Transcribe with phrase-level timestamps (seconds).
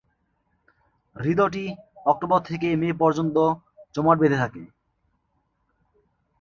[1.15, 1.63] হ্রদটি
[2.05, 3.35] অক্টোবর থেকে মে পর্যন্ত
[3.95, 4.63] জমাট বেধে থাকে।